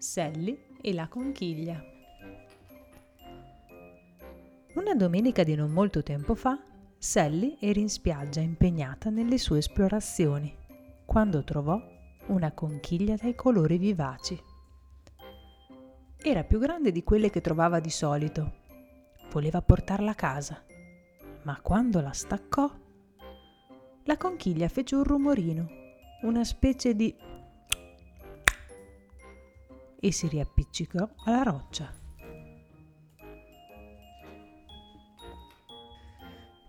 Sally 0.00 0.56
e 0.80 0.94
la 0.94 1.08
conchiglia. 1.08 1.84
Una 4.74 4.94
domenica 4.94 5.42
di 5.42 5.56
non 5.56 5.72
molto 5.72 6.04
tempo 6.04 6.36
fa, 6.36 6.56
Sally 6.96 7.56
era 7.58 7.80
in 7.80 7.88
spiaggia 7.88 8.38
impegnata 8.38 9.10
nelle 9.10 9.38
sue 9.38 9.58
esplorazioni, 9.58 10.54
quando 11.04 11.42
trovò 11.42 11.82
una 12.28 12.52
conchiglia 12.52 13.16
dai 13.16 13.34
colori 13.34 13.76
vivaci. 13.76 14.40
Era 16.16 16.44
più 16.44 16.60
grande 16.60 16.92
di 16.92 17.02
quelle 17.02 17.28
che 17.28 17.40
trovava 17.40 17.80
di 17.80 17.90
solito. 17.90 18.52
Voleva 19.32 19.60
portarla 19.62 20.12
a 20.12 20.14
casa, 20.14 20.64
ma 21.42 21.60
quando 21.60 22.00
la 22.00 22.12
staccò, 22.12 22.70
la 24.04 24.16
conchiglia 24.16 24.68
fece 24.68 24.94
un 24.94 25.02
rumorino, 25.02 25.66
una 26.22 26.44
specie 26.44 26.94
di 26.94 27.12
e 30.00 30.12
si 30.12 30.28
riappiccicò 30.28 31.08
alla 31.24 31.42
roccia. 31.42 31.92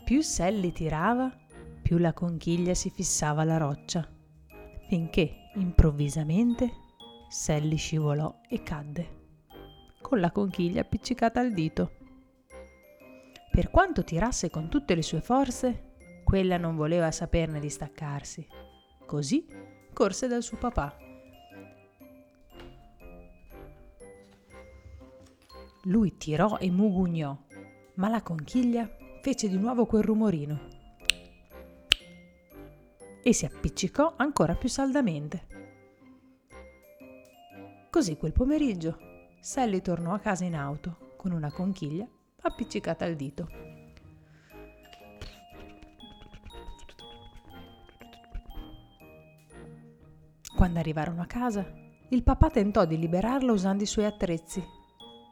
Più 0.03 0.21
Sally 0.21 0.71
tirava, 0.71 1.31
più 1.81 1.97
la 1.97 2.13
conchiglia 2.13 2.73
si 2.73 2.89
fissava 2.89 3.43
alla 3.43 3.57
roccia, 3.57 4.07
finché 4.87 5.51
improvvisamente 5.55 6.71
Sally 7.29 7.75
scivolò 7.75 8.41
e 8.47 8.63
cadde, 8.63 9.17
con 10.01 10.19
la 10.19 10.31
conchiglia 10.31 10.81
appiccicata 10.81 11.39
al 11.39 11.53
dito. 11.53 11.97
Per 13.51 13.69
quanto 13.69 14.03
tirasse 14.03 14.49
con 14.49 14.67
tutte 14.67 14.95
le 14.95 15.03
sue 15.03 15.21
forze, 15.21 16.21
quella 16.23 16.57
non 16.57 16.75
voleva 16.75 17.11
saperne 17.11 17.59
di 17.59 17.69
staccarsi. 17.69 18.47
Così 19.05 19.45
corse 19.93 20.27
dal 20.27 20.41
suo 20.41 20.57
papà 20.57 21.08
Lui 25.83 26.17
tirò 26.17 26.57
e 26.57 26.69
mugugnò, 26.69 27.37
ma 27.95 28.09
la 28.09 28.21
conchiglia 28.21 28.89
fece 29.21 29.47
di 29.47 29.57
nuovo 29.57 29.85
quel 29.85 30.03
rumorino 30.03 30.77
e 33.23 33.33
si 33.33 33.45
appiccicò 33.45 34.15
ancora 34.17 34.55
più 34.55 34.67
saldamente. 34.67 35.47
Così 37.89 38.17
quel 38.17 38.33
pomeriggio 38.33 38.97
Sally 39.39 39.81
tornò 39.81 40.13
a 40.13 40.19
casa 40.19 40.43
in 40.43 40.55
auto 40.55 41.13
con 41.15 41.31
una 41.31 41.51
conchiglia 41.51 42.05
appiccicata 42.41 43.05
al 43.05 43.15
dito. 43.15 43.47
Quando 50.55 50.79
arrivarono 50.79 51.21
a 51.21 51.25
casa, 51.25 51.65
il 52.09 52.21
papà 52.21 52.49
tentò 52.49 52.83
di 52.83 52.97
liberarla 52.97 53.53
usando 53.53 53.83
i 53.83 53.87
suoi 53.87 54.05
attrezzi 54.05 54.77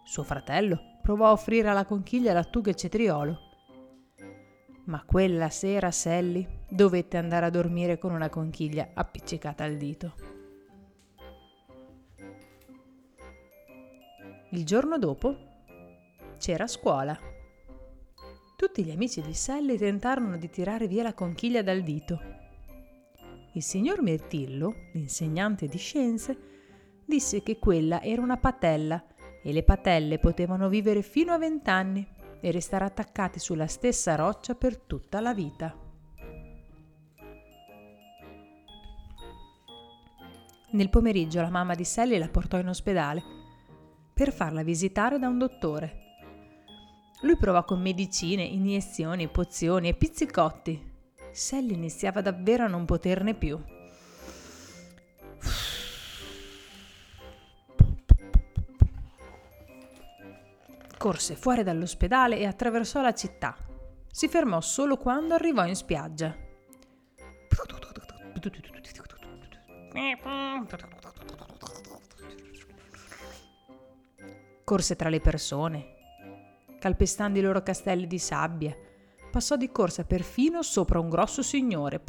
suo 0.08 0.24
fratello, 0.24 1.00
provò 1.02 1.28
a 1.28 1.32
offrire 1.34 1.68
alla 1.68 1.84
conchiglia 1.84 2.32
lattuga 2.32 2.72
e 2.72 2.76
cetriolo. 2.76 3.40
Ma 4.86 5.04
quella 5.04 5.50
sera 5.50 5.92
Sally 5.92 6.48
dovette 6.70 7.18
andare 7.18 7.46
a 7.46 7.50
dormire 7.50 7.98
con 7.98 8.14
una 8.14 8.30
conchiglia 8.30 8.92
appiccicata 8.94 9.66
al 9.66 9.76
dito. 9.76 10.14
Il 14.52 14.66
giorno 14.66 14.98
dopo 14.98 15.36
c'era 16.38 16.68
scuola. 16.68 17.20
Tutti 18.56 18.86
gli 18.86 18.92
amici 18.92 19.22
di 19.22 19.34
Sally 19.34 19.78
tentarono 19.78 20.38
di 20.38 20.50
tirare 20.50 20.88
via 20.88 21.04
la 21.04 21.14
conchiglia 21.14 21.62
dal 21.62 21.82
dito. 21.82 22.20
Il 23.56 23.62
signor 23.62 24.02
Mirtillo, 24.02 24.74
l'insegnante 24.94 25.68
di 25.68 25.78
scienze, 25.78 26.38
disse 27.06 27.44
che 27.44 27.60
quella 27.60 28.02
era 28.02 28.22
una 28.22 28.38
patella 28.38 29.04
e 29.48 29.54
le 29.54 29.64
patelle 29.64 30.20
potevano 30.20 30.68
vivere 30.68 31.02
fino 31.02 31.32
a 31.32 31.38
vent'anni 31.38 32.06
e 32.42 32.52
restare 32.52 32.84
attaccate 32.84 33.40
sulla 33.40 33.68
stessa 33.68 34.14
roccia 34.16 34.56
per 34.56 34.78
tutta 34.78 35.22
la 35.22 35.34
vita. 35.34 35.74
Nel 40.72 40.90
pomeriggio 40.90 41.40
la 41.40 41.50
mamma 41.50 41.76
di 41.76 41.86
Sally 41.86 42.18
la 42.18 42.28
portò 42.28 42.60
in 42.60 42.68
ospedale 42.68 43.24
per 44.14 44.34
farla 44.34 44.64
visitare 44.64 45.18
da 45.18 45.30
un 45.30 45.38
dottore. 45.38 46.00
Lui 47.22 47.38
provò 47.38 47.64
con 47.64 47.82
medicine, 47.82 48.44
iniezioni, 48.44 49.30
pozioni 49.30 49.88
e 49.88 49.96
pizzicotti. 49.96 50.96
Sally 51.32 51.74
iniziava 51.74 52.20
davvero 52.20 52.66
a 52.66 52.68
non 52.68 52.84
poterne 52.84 53.34
più. 53.34 53.58
Corse 61.08 61.38
fuori 61.38 61.64
dall'ospedale 61.64 62.38
e 62.38 62.46
attraversò 62.46 63.00
la 63.02 63.14
città. 63.14 63.56
Si 64.12 64.28
fermò 64.28 64.60
solo 64.60 64.98
quando 64.98 65.36
arrivò 65.36 65.66
in 65.66 65.74
spiaggia. 65.74 66.36
Corse 74.66 74.96
tra 74.98 75.08
le 75.08 75.22
persone, 75.22 75.86
calpestando 76.78 77.40
i 77.40 77.42
loro 77.42 77.64
castelli 77.64 78.06
di 78.06 78.20
sabbia. 78.20 78.76
Passò 79.32 79.56
di 79.56 79.72
corsa 79.72 80.04
perfino 80.04 80.62
sopra 80.62 81.00
un 81.00 81.08
grosso 81.08 81.42
signore. 81.42 82.04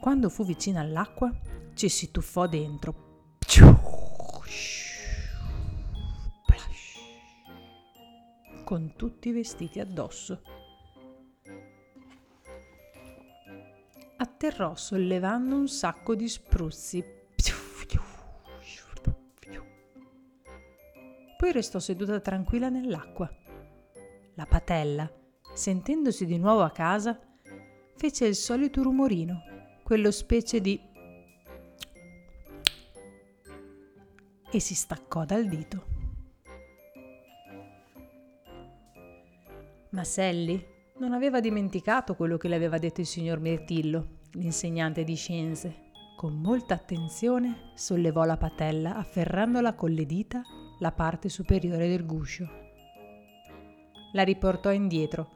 Quando 0.00 0.28
fu 0.28 0.44
vicino 0.44 0.80
all'acqua, 0.80 1.32
ci 1.74 1.88
si 1.88 2.10
tuffò 2.10 2.48
dentro. 2.48 3.13
Con 8.74 8.94
tutti 8.96 9.28
i 9.28 9.32
vestiti 9.32 9.78
addosso. 9.78 10.42
Atterrò 14.16 14.74
sollevando 14.74 15.54
un 15.54 15.68
sacco 15.68 16.16
di 16.16 16.28
spruzzi. 16.28 17.04
Poi 21.36 21.52
restò 21.52 21.78
seduta 21.78 22.18
tranquilla 22.18 22.68
nell'acqua. 22.68 23.32
La 24.34 24.46
patella, 24.46 25.08
sentendosi 25.52 26.26
di 26.26 26.38
nuovo 26.38 26.62
a 26.62 26.72
casa, 26.72 27.16
fece 27.94 28.26
il 28.26 28.34
solito 28.34 28.82
rumorino, 28.82 29.40
quello 29.84 30.10
specie 30.10 30.60
di... 30.60 30.80
e 34.50 34.58
si 34.58 34.74
staccò 34.74 35.24
dal 35.24 35.46
dito. 35.46 35.93
Ma 39.94 40.02
Sally 40.02 40.60
non 40.98 41.12
aveva 41.12 41.38
dimenticato 41.38 42.16
quello 42.16 42.36
che 42.36 42.48
le 42.48 42.56
aveva 42.56 42.78
detto 42.78 43.00
il 43.00 43.06
signor 43.06 43.38
Mirtillo, 43.38 44.22
l'insegnante 44.32 45.04
di 45.04 45.14
scienze. 45.14 45.92
Con 46.16 46.34
molta 46.34 46.74
attenzione 46.74 47.70
sollevò 47.76 48.24
la 48.24 48.36
patella 48.36 48.96
afferrandola 48.96 49.74
con 49.74 49.92
le 49.92 50.04
dita 50.04 50.42
la 50.80 50.90
parte 50.90 51.28
superiore 51.28 51.86
del 51.86 52.04
guscio. 52.04 52.48
La 54.14 54.24
riportò 54.24 54.72
indietro, 54.72 55.28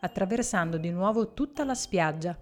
attraversando 0.00 0.76
di 0.76 0.90
nuovo 0.90 1.32
tutta 1.32 1.64
la 1.64 1.74
spiaggia 1.74 2.38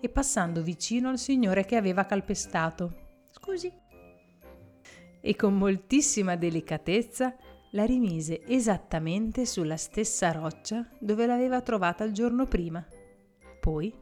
e 0.00 0.08
passando 0.08 0.60
vicino 0.60 1.08
al 1.08 1.18
signore 1.18 1.64
che 1.64 1.76
aveva 1.76 2.04
calpestato. 2.04 3.10
Scusi. 3.30 3.72
E 5.20 5.36
con 5.36 5.56
moltissima 5.56 6.34
delicatezza 6.34 7.36
la 7.72 7.84
rimise 7.84 8.44
esattamente 8.46 9.46
sulla 9.46 9.76
stessa 9.76 10.32
roccia 10.32 10.84
dove 10.98 11.26
l'aveva 11.26 11.60
trovata 11.60 12.02
il 12.04 12.12
giorno 12.12 12.46
prima. 12.46 12.84
Poi, 13.60 13.94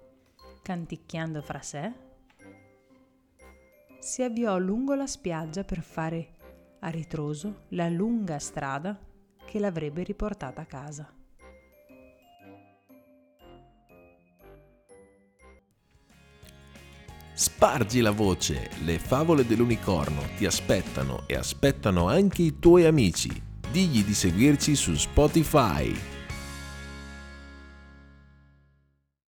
canticchiando 0.63 1.43
fra 1.43 1.61
sé, 1.61 1.93
si 3.99 4.23
avviò 4.23 4.57
lungo 4.59 4.95
la 4.95 5.07
spiaggia 5.07 5.65
per 5.65 5.83
fare 5.83 6.37
a 6.81 6.89
ritroso 6.89 7.65
la 7.71 7.89
lunga 7.89 8.39
strada 8.39 8.99
che 9.45 9.59
l'avrebbe 9.59 10.03
riportata 10.03 10.63
a 10.63 10.67
casa. 10.67 11.13
Spargi 17.35 18.01
la 18.01 18.11
voce, 18.11 18.71
le 18.83 18.99
favole 18.99 19.47
dell'unicorno 19.47 20.23
ti 20.37 20.45
aspettano 20.45 21.23
e 21.27 21.37
aspettano 21.37 22.09
anche 22.09 22.43
i 22.43 22.59
tuoi 22.59 22.85
amici 22.85 23.47
digli 23.71 24.05
di 24.05 24.15
seguirci 24.15 24.75
su 24.75 24.95
Spotify. 24.95 26.18